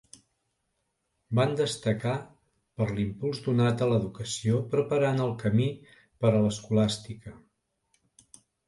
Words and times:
Van 1.39 1.53
destacar 1.59 2.15
per 2.79 2.87
l'impuls 3.01 3.43
donat 3.49 3.85
a 3.87 3.91
l'educació, 3.93 4.65
preparant 4.75 5.23
el 5.29 5.39
camí 5.45 5.71
per 6.03 6.35
a 6.37 6.45
l'escolàstica. 6.49 7.41